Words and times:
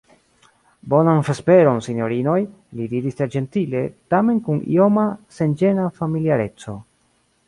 Bonan 0.93 1.19
vesperon, 1.27 1.81
sinjorinoj, 1.87 2.37
li 2.79 2.87
diris 2.93 3.19
tre 3.19 3.27
ĝentile, 3.35 3.83
tamen 4.15 4.39
kun 4.49 4.63
ioma, 4.79 5.05
senĝena 5.41 5.87
familiareco. 6.01 6.75